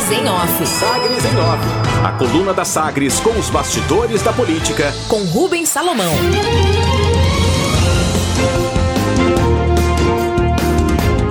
Sagres 0.00 0.10
em 0.12 0.28
Off. 0.28 0.66
Sagres 0.66 1.24
em 1.24 1.36
Off. 1.36 1.64
A 2.04 2.12
coluna 2.12 2.54
da 2.54 2.64
Sagres 2.64 3.20
com 3.20 3.38
os 3.38 3.50
bastidores 3.50 4.22
da 4.22 4.32
política. 4.32 4.94
Com 5.08 5.24
Rubens 5.24 5.68
Salomão. 5.68 6.14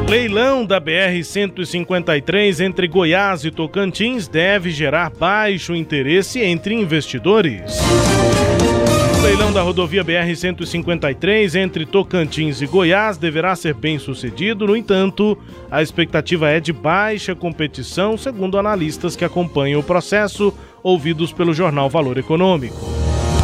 Leilão 0.07 0.63
da 0.65 0.79
BR-153 0.79 2.63
entre 2.63 2.87
Goiás 2.87 3.43
e 3.43 3.49
Tocantins 3.49 4.27
deve 4.27 4.69
gerar 4.69 5.09
baixo 5.09 5.73
interesse 5.73 6.39
entre 6.39 6.75
investidores. 6.75 7.79
Leilão 9.29 9.53
da 9.53 9.61
rodovia 9.61 10.03
BR-153 10.03 11.53
entre 11.53 11.85
Tocantins 11.85 12.63
e 12.63 12.65
Goiás 12.65 13.15
deverá 13.15 13.55
ser 13.55 13.75
bem 13.75 13.99
sucedido, 13.99 14.65
no 14.65 14.75
entanto, 14.75 15.37
a 15.69 15.83
expectativa 15.83 16.49
é 16.49 16.59
de 16.59 16.73
baixa 16.73 17.35
competição, 17.35 18.17
segundo 18.17 18.57
analistas 18.57 19.15
que 19.15 19.23
acompanham 19.23 19.81
o 19.81 19.83
processo, 19.83 20.51
ouvidos 20.81 21.31
pelo 21.31 21.53
jornal 21.53 21.91
Valor 21.91 22.17
Econômico. 22.17 22.75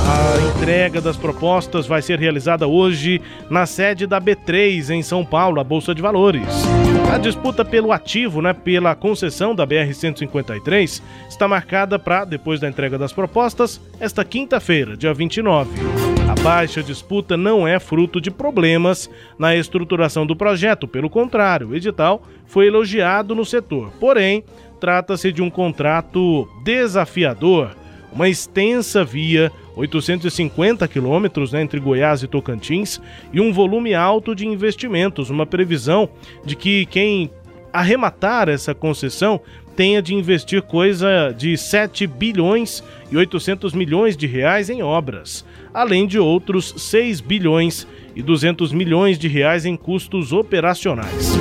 A 0.08 0.58
entrega 0.58 1.00
das 1.00 1.18
propostas 1.18 1.86
vai 1.86 2.02
ser 2.02 2.18
realizada 2.18 2.66
hoje 2.66 3.22
na 3.48 3.68
sede 3.68 4.08
da 4.08 4.20
B3 4.20 4.90
em 4.90 5.04
São 5.04 5.24
Paulo, 5.24 5.60
a 5.60 5.64
Bolsa 5.64 5.94
de 5.94 6.02
Valores. 6.02 6.66
A 7.12 7.18
disputa 7.18 7.64
pelo 7.64 7.92
ativo, 7.92 8.42
né, 8.42 8.54
pela 8.54 8.96
concessão 8.96 9.56
da 9.56 9.66
BR-153, 9.66 11.02
está 11.30 11.48
marcada 11.48 11.98
para, 11.98 12.26
depois 12.26 12.60
da 12.60 12.68
entrega 12.68 12.98
das 12.98 13.14
propostas, 13.14 13.80
esta 14.00 14.26
quinta-feira, 14.26 14.98
dia 14.98 15.14
29. 15.14 15.70
A 16.30 16.36
baixa 16.42 16.84
disputa 16.84 17.38
não 17.38 17.68
é 17.68 17.80
fruto 17.80 18.20
de 18.20 18.30
problemas 18.30 19.10
na 19.40 19.56
estruturação 19.56 20.26
do 20.26 20.36
projeto, 20.36 20.88
pelo 20.88 21.10
contrário, 21.10 21.70
o 21.70 21.76
edital 21.76 22.22
foi 22.46 22.68
elogiado 22.68 23.34
no 23.34 23.46
setor. 23.46 23.92
Porém, 24.00 24.44
trata-se 24.80 25.32
de 25.32 25.42
um 25.42 25.50
contrato 25.50 26.50
desafiador, 26.64 27.76
uma 28.12 28.28
extensa 28.28 29.04
via 29.04 29.52
850 29.76 30.88
quilômetros 30.88 31.52
né, 31.52 31.62
entre 31.62 31.80
Goiás 31.80 32.24
e 32.24 32.28
Tocantins 32.28 33.02
e 33.34 33.42
um 33.42 33.52
volume 33.52 33.94
alto 33.94 34.34
de 34.34 34.48
investimentos, 34.48 35.30
uma 35.30 35.46
previsão 35.46 36.10
de 36.46 36.56
que 36.56 36.86
quem 36.86 37.30
arrematar 37.74 38.48
essa 38.48 38.74
concessão 38.74 39.42
tenha 39.76 40.02
de 40.02 40.16
investir 40.16 40.62
coisa 40.62 41.34
de 41.38 41.58
7 41.58 42.08
bilhões 42.08 42.82
e 43.12 43.18
800 43.18 43.74
milhões 43.74 44.16
de 44.16 44.26
reais 44.26 44.70
em 44.70 44.82
obras, 44.82 45.46
além 45.74 46.08
de 46.08 46.18
outros 46.18 46.74
6 46.78 47.20
bilhões 47.20 47.86
e 48.16 48.22
200 48.22 48.72
milhões 48.72 49.20
de 49.20 49.28
reais 49.28 49.66
em 49.66 49.76
custos 49.76 50.32
operacionais. 50.32 51.36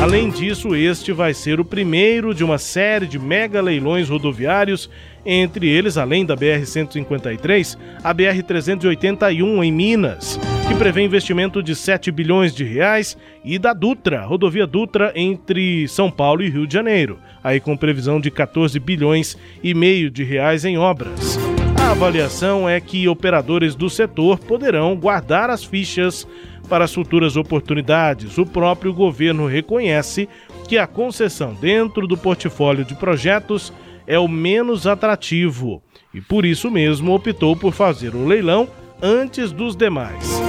Além 0.00 0.30
disso, 0.30 0.74
este 0.74 1.12
vai 1.12 1.34
ser 1.34 1.60
o 1.60 1.64
primeiro 1.64 2.32
de 2.32 2.42
uma 2.42 2.56
série 2.56 3.06
de 3.06 3.18
mega 3.18 3.60
leilões 3.60 4.08
rodoviários, 4.08 4.88
entre 5.26 5.68
eles, 5.68 5.98
além 5.98 6.24
da 6.24 6.34
BR-153, 6.34 7.76
a 8.02 8.14
BR-381 8.14 9.62
em 9.62 9.70
Minas, 9.70 10.40
que 10.66 10.74
prevê 10.74 11.02
investimento 11.02 11.62
de 11.62 11.76
7 11.76 12.10
bilhões 12.10 12.54
de 12.54 12.64
reais, 12.64 13.14
e 13.44 13.58
da 13.58 13.74
Dutra, 13.74 14.24
rodovia 14.24 14.66
Dutra 14.66 15.12
entre 15.14 15.86
São 15.86 16.10
Paulo 16.10 16.42
e 16.42 16.48
Rio 16.48 16.66
de 16.66 16.72
Janeiro, 16.72 17.18
aí 17.44 17.60
com 17.60 17.76
previsão 17.76 18.18
de 18.18 18.30
14 18.30 18.80
bilhões 18.80 19.36
e 19.62 19.74
meio 19.74 20.10
de 20.10 20.24
reais 20.24 20.64
em 20.64 20.78
obras. 20.78 21.38
A 21.76 21.90
avaliação 21.90 22.66
é 22.66 22.80
que 22.80 23.06
operadores 23.06 23.74
do 23.74 23.90
setor 23.90 24.38
poderão 24.38 24.96
guardar 24.96 25.50
as 25.50 25.62
fichas 25.62 26.26
para 26.70 26.84
as 26.84 26.94
futuras 26.94 27.36
oportunidades. 27.36 28.38
O 28.38 28.46
próprio 28.46 28.94
governo 28.94 29.46
reconhece 29.46 30.28
que 30.68 30.78
a 30.78 30.86
concessão 30.86 31.52
dentro 31.52 32.06
do 32.06 32.16
portfólio 32.16 32.84
de 32.84 32.94
projetos 32.94 33.72
é 34.06 34.18
o 34.18 34.28
menos 34.28 34.86
atrativo 34.86 35.82
e 36.14 36.20
por 36.20 36.44
isso 36.44 36.70
mesmo 36.70 37.12
optou 37.12 37.56
por 37.56 37.72
fazer 37.72 38.14
o 38.14 38.24
leilão 38.24 38.68
antes 39.02 39.50
dos 39.50 39.74
demais. 39.74 40.40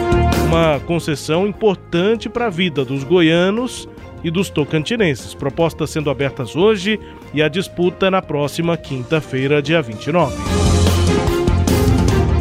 Uma 0.46 0.80
concessão 0.82 1.48
importante 1.48 2.30
para 2.30 2.48
a 2.48 2.50
vida 2.50 2.86
dos 2.86 3.04
goianos 3.04 3.90
e 4.24 4.30
dos 4.30 4.50
tocantinenses. 4.50 5.34
Propostas 5.34 5.90
sendo 5.90 6.10
abertas 6.10 6.56
hoje 6.56 7.00
e 7.34 7.42
a 7.42 7.48
disputa 7.48 8.12
na 8.12 8.22
próxima 8.22 8.78
quinta-feira, 8.78 9.62
dia 9.62 9.82
29. 9.82 10.36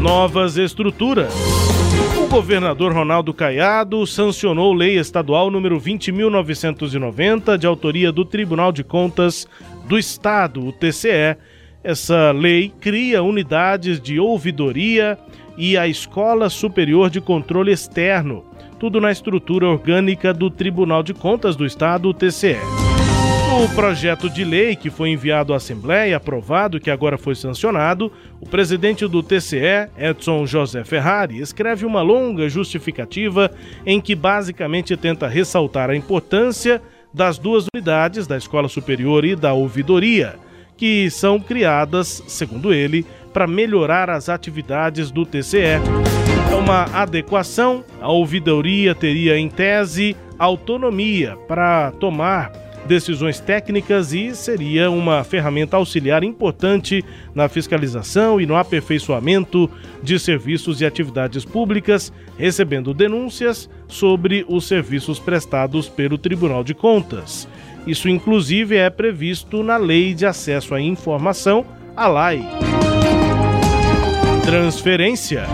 Novas 0.00 0.56
estruturas 0.56 1.32
governador 2.30 2.92
Ronaldo 2.92 3.34
Caiado 3.34 4.06
sancionou 4.06 4.72
lei 4.72 4.96
estadual 4.96 5.50
número 5.50 5.80
20.990, 5.80 7.58
de 7.58 7.66
autoria 7.66 8.12
do 8.12 8.24
Tribunal 8.24 8.70
de 8.70 8.84
Contas 8.84 9.48
do 9.88 9.98
Estado, 9.98 10.64
o 10.64 10.72
TCE. 10.72 11.36
Essa 11.82 12.30
lei 12.30 12.72
cria 12.80 13.20
unidades 13.20 14.00
de 14.00 14.20
ouvidoria 14.20 15.18
e 15.58 15.76
a 15.76 15.88
Escola 15.88 16.48
Superior 16.48 17.10
de 17.10 17.20
Controle 17.20 17.72
Externo, 17.72 18.44
tudo 18.78 19.00
na 19.00 19.10
estrutura 19.10 19.66
orgânica 19.66 20.32
do 20.32 20.48
Tribunal 20.48 21.02
de 21.02 21.12
Contas 21.12 21.56
do 21.56 21.66
Estado, 21.66 22.08
o 22.08 22.14
TCE. 22.14 22.79
No 23.50 23.68
projeto 23.74 24.30
de 24.30 24.44
lei 24.44 24.76
que 24.76 24.90
foi 24.90 25.10
enviado 25.10 25.52
à 25.52 25.56
Assembleia, 25.56 26.16
aprovado 26.16 26.78
que 26.78 26.88
agora 26.88 27.18
foi 27.18 27.34
sancionado, 27.34 28.10
o 28.40 28.48
presidente 28.48 29.08
do 29.08 29.24
TCE, 29.24 29.90
Edson 29.98 30.46
José 30.46 30.84
Ferrari, 30.84 31.40
escreve 31.40 31.84
uma 31.84 32.00
longa 32.00 32.48
justificativa 32.48 33.50
em 33.84 34.00
que 34.00 34.14
basicamente 34.14 34.96
tenta 34.96 35.26
ressaltar 35.26 35.90
a 35.90 35.96
importância 35.96 36.80
das 37.12 37.38
duas 37.38 37.66
unidades, 37.74 38.24
da 38.24 38.36
Escola 38.36 38.68
Superior 38.68 39.24
e 39.24 39.34
da 39.34 39.52
Ouvidoria, 39.52 40.36
que 40.76 41.10
são 41.10 41.40
criadas, 41.40 42.22
segundo 42.28 42.72
ele, 42.72 43.04
para 43.32 43.48
melhorar 43.48 44.10
as 44.10 44.28
atividades 44.28 45.10
do 45.10 45.26
TCE. 45.26 45.80
É 46.52 46.54
uma 46.54 46.84
adequação, 46.94 47.84
a 48.00 48.10
ouvidoria 48.10 48.94
teria, 48.94 49.36
em 49.36 49.50
tese, 49.50 50.16
autonomia 50.38 51.36
para 51.48 51.90
tomar 51.98 52.69
decisões 52.86 53.40
técnicas 53.40 54.12
e 54.12 54.34
seria 54.34 54.90
uma 54.90 55.22
ferramenta 55.22 55.76
auxiliar 55.76 56.24
importante 56.24 57.04
na 57.34 57.48
fiscalização 57.48 58.40
e 58.40 58.46
no 58.46 58.56
aperfeiçoamento 58.56 59.70
de 60.02 60.18
serviços 60.18 60.80
e 60.80 60.86
atividades 60.86 61.44
públicas, 61.44 62.12
recebendo 62.38 62.94
denúncias 62.94 63.68
sobre 63.86 64.44
os 64.48 64.66
serviços 64.66 65.18
prestados 65.18 65.88
pelo 65.88 66.18
Tribunal 66.18 66.64
de 66.64 66.74
Contas. 66.74 67.48
Isso, 67.86 68.08
inclusive, 68.08 68.76
é 68.76 68.90
previsto 68.90 69.62
na 69.62 69.76
Lei 69.76 70.14
de 70.14 70.26
Acesso 70.26 70.74
à 70.74 70.80
Informação, 70.80 71.64
a 71.96 72.06
LAI. 72.06 72.46
Transferência. 74.44 75.44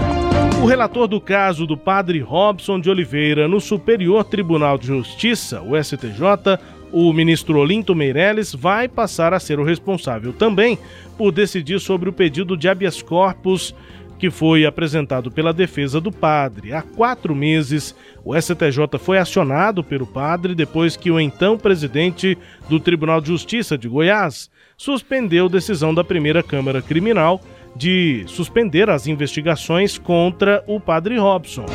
O 0.63 0.67
relator 0.67 1.07
do 1.07 1.21
caso 1.21 1.67
do 1.67 1.77
padre 1.77 2.19
Robson 2.21 2.81
de 2.81 2.89
Oliveira 2.89 3.47
no 3.47 3.61
Superior 3.61 4.25
Tribunal 4.25 4.79
de 4.79 4.87
Justiça, 4.87 5.61
o 5.61 5.77
STJ, 5.81 6.59
o 6.93 7.13
ministro 7.13 7.59
Olinto 7.59 7.95
Meirelles 7.95 8.55
vai 8.55 8.89
passar 8.89 9.35
a 9.35 9.41
ser 9.41 9.59
o 9.59 9.65
responsável 9.65 10.33
também 10.33 10.79
por 11.17 11.33
decidir 11.33 11.81
sobre 11.81 12.09
o 12.09 12.13
pedido 12.13 12.57
de 12.57 12.69
habeas 12.69 13.03
corpus 13.03 13.75
que 14.19 14.31
foi 14.31 14.65
apresentado 14.65 15.31
pela 15.31 15.53
defesa 15.53 16.01
do 16.01 16.11
padre. 16.11 16.73
Há 16.73 16.83
quatro 16.83 17.35
meses, 17.35 17.95
o 18.25 18.35
STJ 18.35 18.99
foi 18.99 19.19
acionado 19.19 19.85
pelo 19.85 20.07
padre 20.07 20.55
depois 20.55 20.97
que 20.97 21.11
o 21.11 21.21
então 21.21 21.59
presidente 21.59 22.37
do 22.69 22.81
Tribunal 22.81 23.21
de 23.21 23.29
Justiça 23.29 23.77
de 23.77 23.89
Goiás 23.89 24.51
suspendeu 24.77 25.49
decisão 25.49 25.95
da 25.95 26.05
primeira 26.05 26.43
Câmara 26.43 26.83
Criminal 26.83 27.41
de 27.75 28.25
suspender 28.27 28.89
as 28.89 29.07
investigações 29.07 29.99
contra 29.99 30.65
o 30.67 30.81
padre 30.81 31.19
Robson. 31.19 31.67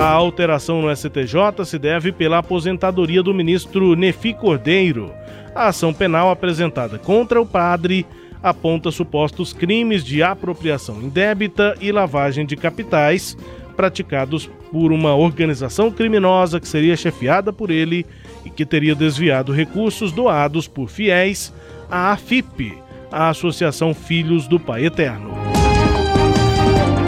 A 0.00 0.06
alteração 0.10 0.80
no 0.80 0.94
STJ 0.94 1.64
se 1.64 1.78
deve 1.78 2.12
pela 2.12 2.38
aposentadoria 2.38 3.22
do 3.22 3.34
ministro 3.34 3.94
Nefi 3.94 4.32
Cordeiro. 4.32 5.12
A 5.54 5.68
ação 5.68 5.92
penal 5.92 6.30
apresentada 6.30 6.98
contra 6.98 7.40
o 7.40 7.46
padre 7.46 8.06
aponta 8.42 8.90
supostos 8.90 9.52
crimes 9.52 10.04
de 10.04 10.22
apropriação 10.22 11.02
indébita 11.02 11.74
e 11.80 11.90
lavagem 11.90 12.46
de 12.46 12.56
capitais 12.56 13.36
praticados 13.76 14.48
por 14.70 14.92
uma 14.92 15.14
organização 15.14 15.90
criminosa 15.90 16.60
que 16.60 16.68
seria 16.68 16.96
chefiada 16.96 17.52
por 17.52 17.70
ele 17.70 18.04
e 18.44 18.50
que 18.50 18.66
teria 18.66 18.94
desviado 18.94 19.52
recursos 19.52 20.12
doados 20.12 20.68
por 20.68 20.88
fiéis 20.88 21.52
à 21.90 22.12
AFIP, 22.12 22.76
a 23.10 23.28
Associação 23.30 23.94
Filhos 23.94 24.46
do 24.46 24.60
Pai 24.60 24.84
Eterno. 24.84 25.32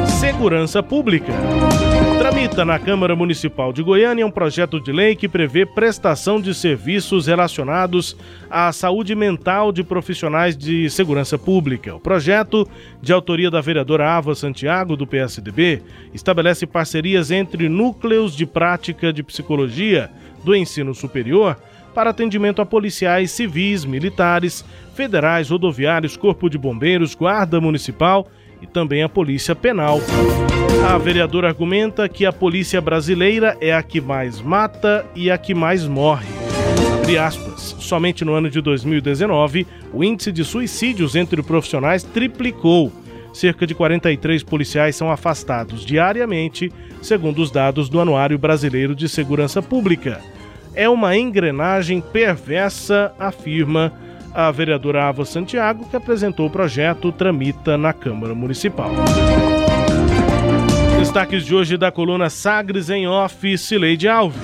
Segurança 0.06 0.82
Pública. 0.82 1.32
Tramita 2.30 2.64
na 2.64 2.78
Câmara 2.78 3.16
Municipal 3.16 3.72
de 3.72 3.82
Goiânia 3.82 4.24
um 4.24 4.30
projeto 4.30 4.80
de 4.80 4.92
lei 4.92 5.16
que 5.16 5.28
prevê 5.28 5.66
prestação 5.66 6.40
de 6.40 6.54
serviços 6.54 7.26
relacionados 7.26 8.16
à 8.48 8.70
saúde 8.70 9.16
mental 9.16 9.72
de 9.72 9.82
profissionais 9.82 10.56
de 10.56 10.88
segurança 10.90 11.36
pública. 11.36 11.96
O 11.96 11.98
projeto, 11.98 12.68
de 13.02 13.12
autoria 13.12 13.50
da 13.50 13.60
vereadora 13.60 14.08
Ava 14.08 14.32
Santiago, 14.36 14.96
do 14.96 15.08
PSDB, 15.08 15.82
estabelece 16.14 16.68
parcerias 16.68 17.32
entre 17.32 17.68
núcleos 17.68 18.36
de 18.36 18.46
prática 18.46 19.12
de 19.12 19.24
psicologia 19.24 20.08
do 20.44 20.54
ensino 20.54 20.94
superior 20.94 21.56
para 21.92 22.10
atendimento 22.10 22.62
a 22.62 22.66
policiais 22.66 23.32
civis, 23.32 23.84
militares, 23.84 24.64
federais, 24.94 25.50
rodoviários, 25.50 26.16
Corpo 26.16 26.48
de 26.48 26.56
Bombeiros, 26.56 27.12
Guarda 27.12 27.60
Municipal 27.60 28.28
e 28.62 28.68
também 28.68 29.02
a 29.02 29.08
Polícia 29.08 29.56
Penal. 29.56 29.98
A 30.88 30.98
vereadora 30.98 31.48
argumenta 31.48 32.08
que 32.08 32.26
a 32.26 32.32
polícia 32.32 32.80
brasileira 32.80 33.56
é 33.60 33.72
a 33.72 33.82
que 33.82 34.00
mais 34.00 34.40
mata 34.40 35.06
e 35.14 35.30
a 35.30 35.36
que 35.36 35.54
mais 35.54 35.86
morre. 35.86 36.26
Abre 37.00 37.18
aspas. 37.18 37.76
Somente 37.78 38.24
no 38.24 38.34
ano 38.34 38.48
de 38.48 38.60
2019, 38.60 39.66
o 39.92 40.04
índice 40.04 40.30
de 40.30 40.44
suicídios 40.44 41.16
entre 41.16 41.42
profissionais 41.42 42.02
triplicou. 42.02 42.92
Cerca 43.32 43.66
de 43.66 43.74
43 43.74 44.42
policiais 44.42 44.96
são 44.96 45.10
afastados 45.10 45.84
diariamente, 45.84 46.72
segundo 47.02 47.42
os 47.42 47.50
dados 47.50 47.88
do 47.88 48.00
Anuário 48.00 48.38
Brasileiro 48.38 48.94
de 48.94 49.08
Segurança 49.08 49.60
Pública. 49.60 50.20
É 50.74 50.88
uma 50.88 51.16
engrenagem 51.16 52.00
perversa, 52.00 53.12
afirma 53.18 53.92
a 54.32 54.50
vereadora 54.50 55.04
Ava 55.04 55.24
Santiago, 55.24 55.88
que 55.88 55.96
apresentou 55.96 56.46
o 56.46 56.50
projeto, 56.50 57.10
tramita 57.12 57.76
na 57.76 57.92
Câmara 57.92 58.34
Municipal. 58.34 58.90
Destaques 61.10 61.44
de 61.44 61.52
hoje 61.52 61.76
da 61.76 61.90
coluna 61.90 62.30
Sagres 62.30 62.88
em 62.88 63.08
Off, 63.08 63.58
Cileide 63.58 64.06
Alves. 64.06 64.38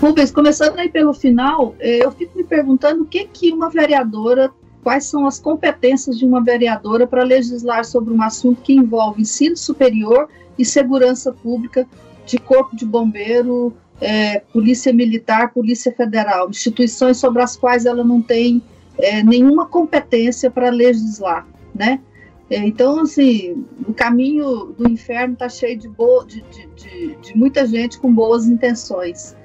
Rubens, 0.00 0.30
começando 0.30 0.78
aí 0.78 0.88
pelo 0.88 1.12
final, 1.12 1.74
eh, 1.80 2.04
eu 2.04 2.12
fico 2.12 2.38
me 2.38 2.44
perguntando 2.44 3.02
o 3.02 3.04
que 3.04 3.24
que 3.24 3.52
uma 3.52 3.68
vereadora, 3.68 4.48
quais 4.80 5.06
são 5.06 5.26
as 5.26 5.40
competências 5.40 6.16
de 6.16 6.24
uma 6.24 6.40
vereadora 6.40 7.04
para 7.04 7.24
legislar 7.24 7.84
sobre 7.84 8.14
um 8.14 8.22
assunto 8.22 8.62
que 8.62 8.72
envolve 8.72 9.22
ensino 9.22 9.56
superior 9.56 10.28
e 10.56 10.64
segurança 10.64 11.32
pública 11.32 11.84
de 12.24 12.38
corpo 12.38 12.76
de 12.76 12.86
bombeiro, 12.86 13.74
é, 14.00 14.38
Polícia 14.52 14.92
Militar, 14.92 15.52
Polícia 15.52 15.92
Federal, 15.92 16.48
instituições 16.48 17.16
sobre 17.16 17.42
as 17.42 17.56
quais 17.56 17.86
ela 17.86 18.04
não 18.04 18.22
tem 18.22 18.62
é, 18.98 19.20
nenhuma 19.20 19.66
competência 19.66 20.48
para 20.48 20.70
legislar, 20.70 21.44
né? 21.74 21.98
É, 22.50 22.58
então, 22.58 23.00
assim, 23.00 23.64
o 23.86 23.94
caminho 23.94 24.74
do 24.76 24.90
inferno 24.90 25.34
está 25.34 25.48
cheio 25.48 25.78
de, 25.78 25.88
boa, 25.88 26.26
de, 26.26 26.42
de, 26.42 26.66
de, 26.74 27.16
de, 27.16 27.36
muita 27.36 27.64
gente 27.64 27.98
com 27.98 28.12
boas 28.12 28.46
intenções. 28.46 29.36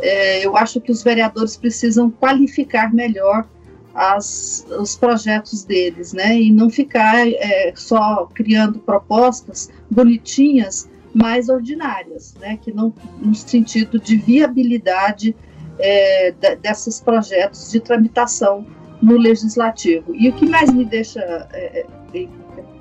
É, 0.00 0.44
eu 0.44 0.56
acho 0.56 0.80
que 0.80 0.90
os 0.90 1.02
vereadores 1.02 1.56
precisam 1.56 2.10
qualificar 2.10 2.92
melhor 2.92 3.46
as, 3.94 4.66
os 4.80 4.96
projetos 4.96 5.62
deles, 5.62 6.14
né? 6.14 6.40
E 6.40 6.50
não 6.50 6.70
ficar 6.70 7.28
é, 7.28 7.72
só 7.76 8.26
criando 8.34 8.78
propostas 8.80 9.70
bonitinhas 9.90 10.88
mais 11.14 11.48
ordinárias, 11.48 12.34
né, 12.40 12.58
que 12.60 12.72
não 12.72 12.92
no 13.22 13.34
sentido 13.36 14.00
de 14.00 14.16
viabilidade 14.16 15.36
é, 15.78 16.34
desses 16.60 17.00
projetos 17.00 17.70
de 17.70 17.78
tramitação 17.78 18.66
no 19.00 19.16
legislativo. 19.16 20.12
E 20.14 20.28
o 20.28 20.32
que 20.32 20.44
mais 20.44 20.72
me 20.72 20.84
deixa 20.84 21.20
é, 21.52 21.86
é, 22.12 22.28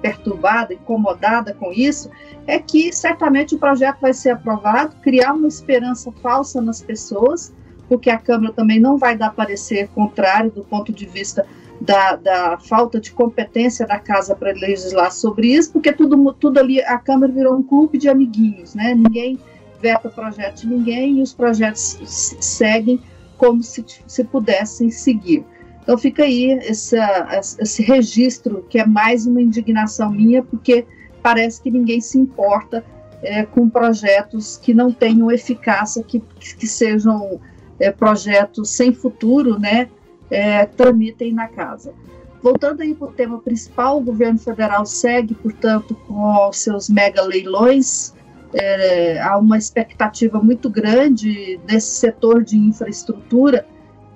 perturbada, 0.03 0.73
incomodada 0.73 1.53
com 1.53 1.71
isso, 1.71 2.11
é 2.45 2.59
que 2.59 2.91
certamente 2.91 3.55
o 3.55 3.57
projeto 3.57 4.01
vai 4.01 4.13
ser 4.13 4.31
aprovado, 4.31 4.97
criar 5.01 5.31
uma 5.31 5.47
esperança 5.47 6.11
falsa 6.21 6.61
nas 6.61 6.81
pessoas, 6.81 7.53
porque 7.87 8.09
a 8.09 8.17
Câmara 8.17 8.51
também 8.51 8.81
não 8.81 8.97
vai 8.97 9.17
dar 9.17 9.33
parecer 9.33 9.87
contrário 9.95 10.51
do 10.51 10.63
ponto 10.63 10.91
de 10.91 11.05
vista 11.05 11.47
da, 11.79 12.17
da 12.17 12.57
falta 12.57 12.99
de 12.99 13.11
competência 13.11 13.87
da 13.87 13.97
casa 13.97 14.35
para 14.35 14.51
legislar 14.51 15.11
sobre 15.11 15.47
isso, 15.47 15.71
porque 15.71 15.93
tudo, 15.93 16.33
tudo 16.33 16.59
ali, 16.59 16.81
a 16.81 16.97
Câmara 16.97 17.31
virou 17.31 17.55
um 17.55 17.63
clube 17.63 17.97
de 17.97 18.09
amiguinhos, 18.09 18.75
né? 18.75 18.93
Ninguém 18.93 19.39
veta 19.81 20.09
projeto 20.09 20.61
de 20.61 20.67
ninguém 20.67 21.19
e 21.19 21.21
os 21.21 21.33
projetos 21.33 21.97
seguem 22.39 23.01
como 23.37 23.63
se, 23.63 23.83
se 24.05 24.23
pudessem 24.23 24.89
seguir. 24.89 25.45
Então 25.83 25.97
fica 25.97 26.23
aí 26.23 26.51
essa, 26.51 27.41
esse 27.59 27.83
registro 27.83 28.65
que 28.69 28.79
é 28.79 28.85
mais 28.85 29.27
uma 29.27 29.41
indignação 29.41 30.09
minha, 30.09 30.41
porque 30.41 30.85
parece 31.21 31.61
que 31.61 31.69
ninguém 31.69 31.99
se 32.01 32.17
importa 32.17 32.83
é, 33.21 33.43
com 33.43 33.69
projetos 33.69 34.57
que 34.57 34.73
não 34.73 34.91
tenham 34.91 35.29
eficácia, 35.29 36.01
que, 36.01 36.21
que 36.39 36.67
sejam 36.67 37.39
é, 37.79 37.91
projetos 37.91 38.69
sem 38.69 38.93
futuro, 38.93 39.59
né? 39.59 39.89
é, 40.33 40.65
tramitem 40.65 41.31
na 41.31 41.47
casa. 41.47 41.93
Voltando 42.41 42.81
aí 42.81 42.93
para 42.93 43.07
o 43.07 43.11
tema 43.11 43.39
principal, 43.39 43.99
o 43.99 44.01
governo 44.01 44.37
federal 44.37 44.85
segue, 44.85 45.33
portanto, 45.33 45.95
com 46.07 46.51
seus 46.51 46.89
mega 46.89 47.21
leilões. 47.21 48.13
É, 48.53 49.19
há 49.21 49.37
uma 49.37 49.57
expectativa 49.57 50.41
muito 50.41 50.69
grande 50.69 51.59
desse 51.65 51.95
setor 51.95 52.43
de 52.43 52.57
infraestrutura 52.57 53.65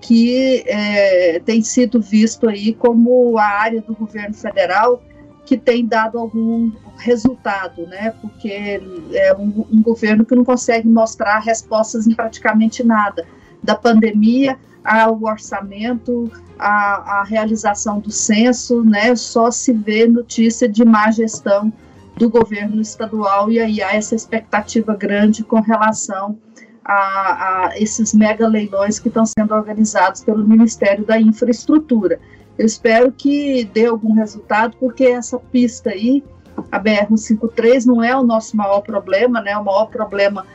que 0.01 0.63
é, 0.67 1.39
tem 1.39 1.61
sido 1.61 1.99
visto 1.99 2.47
aí 2.47 2.73
como 2.73 3.37
a 3.37 3.45
área 3.45 3.81
do 3.81 3.95
governo 3.95 4.33
federal 4.33 5.03
que 5.45 5.57
tem 5.57 5.85
dado 5.85 6.19
algum 6.19 6.71
resultado, 6.97 7.87
né? 7.87 8.13
Porque 8.21 8.81
é 9.13 9.33
um, 9.33 9.65
um 9.71 9.81
governo 9.81 10.25
que 10.25 10.35
não 10.35 10.43
consegue 10.43 10.87
mostrar 10.87 11.39
respostas 11.39 12.05
em 12.05 12.13
praticamente 12.13 12.83
nada 12.83 13.25
da 13.63 13.75
pandemia 13.75 14.57
ao 14.83 15.21
orçamento, 15.21 16.31
à, 16.57 17.19
à 17.19 17.23
realização 17.23 17.99
do 17.99 18.09
censo, 18.09 18.83
né, 18.83 19.13
só 19.15 19.51
se 19.51 19.73
vê 19.73 20.07
notícia 20.07 20.67
de 20.67 20.85
má 20.85 21.11
gestão 21.11 21.71
do 22.15 22.29
governo 22.29 22.81
estadual 22.81 23.51
e 23.51 23.59
aí 23.59 23.81
há 23.81 23.93
essa 23.93 24.15
expectativa 24.15 24.95
grande 24.95 25.43
com 25.43 25.59
relação 25.59 26.39
a, 26.87 27.67
a, 27.67 27.77
esses 27.77 28.13
mega 28.13 28.47
leilões 28.47 28.97
que 28.97 29.09
estão 29.09 29.25
sendo 29.25 29.53
organizados 29.53 30.23
pelo 30.23 30.47
Ministério 30.47 31.05
da 31.05 31.19
Infraestrutura. 31.19 32.17
Eu 32.57 32.65
espero 32.65 33.11
que 33.11 33.65
dê 33.65 33.87
algum 33.87 34.13
resultado, 34.13 34.77
porque 34.79 35.03
essa 35.03 35.37
pista 35.37 35.89
aí, 35.89 36.23
a 36.71 36.79
BR-153, 36.79 37.85
não 37.85 38.01
é 38.01 38.15
o 38.15 38.23
nosso 38.23 38.55
maior 38.55 38.79
problema, 38.81 39.41
né? 39.41 39.55
O 39.57 39.65
maior 39.65 39.87
problema 39.87 40.45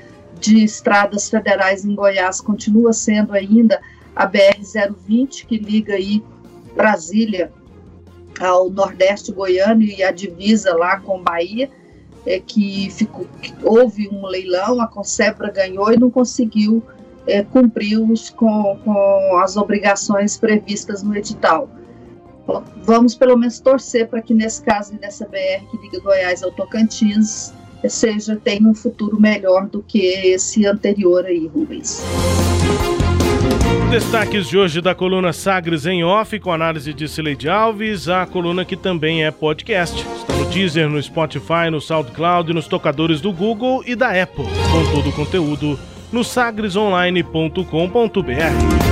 de 0.41 0.65
estradas 0.65 1.29
federais 1.29 1.85
em 1.85 1.95
Goiás 1.95 2.41
continua 2.41 2.95
sendo 2.95 3.35
ainda 3.35 3.81
a 4.17 4.27
BR-020, 4.27 5.45
que 5.47 5.59
liga 5.59 5.95
aí 5.95 6.25
Brasília 6.75 7.53
ao 8.41 8.71
Nordeste 8.71 9.31
goiano 9.31 9.83
e 9.83 10.03
a 10.03 10.11
divisa 10.11 10.75
lá 10.75 10.99
com 10.99 11.23
Bahia, 11.23 11.71
é, 12.27 12.41
que, 12.41 12.91
ficou, 12.91 13.27
que 13.41 13.53
houve 13.63 14.09
um 14.09 14.27
leilão, 14.27 14.81
a 14.81 14.87
Consebra 14.87 15.51
ganhou 15.51 15.93
e 15.93 15.99
não 15.99 16.11
conseguiu 16.11 16.83
é, 17.27 17.43
cumprir 17.43 17.99
os, 17.99 18.31
com, 18.31 18.79
com 18.85 19.37
as 19.39 19.57
obrigações 19.57 20.37
previstas 20.37 21.03
no 21.03 21.17
edital. 21.17 21.69
Vamos 22.83 23.15
pelo 23.15 23.37
menos 23.37 23.61
torcer 23.61 24.09
para 24.09 24.21
que 24.21 24.35
nesse 24.35 24.63
caso 24.63 24.95
nessa 25.01 25.27
BR 25.27 25.65
que 25.71 25.77
liga 25.79 26.01
Goiás 26.01 26.43
ao 26.43 26.51
Tocantins 26.51 27.53
seja 27.89 28.37
tenha 28.37 28.69
um 28.69 28.75
futuro 28.75 29.21
melhor 29.21 29.69
do 29.69 29.83
que 29.83 29.99
esse 29.99 30.67
anterior 30.67 31.25
aí, 31.25 31.47
Rubens. 31.47 32.03
Destaques 33.93 34.49
de 34.49 34.57
hoje 34.57 34.81
da 34.81 34.95
coluna 34.95 35.35
Sagres 35.35 35.85
em 35.85 36.03
Off, 36.03 36.41
com 36.41 36.51
análise 36.51 36.95
de 36.95 37.07
Cileide 37.07 37.47
Alves, 37.47 38.09
a 38.09 38.25
coluna 38.25 38.65
que 38.65 38.75
também 38.75 39.23
é 39.23 39.31
podcast. 39.31 40.07
Está 40.17 40.35
no 40.35 40.47
Deezer, 40.47 40.89
no 40.89 41.03
Spotify, 41.03 41.69
no 41.71 41.79
SoundCloud 41.79 42.51
e 42.51 42.55
nos 42.55 42.67
tocadores 42.67 43.21
do 43.21 43.31
Google 43.31 43.85
e 43.87 43.95
da 43.95 44.23
Apple. 44.23 44.47
Com 44.47 44.95
todo 44.95 45.11
o 45.11 45.13
conteúdo 45.13 45.79
no 46.11 46.25
sagresonline.com.br. 46.25 48.92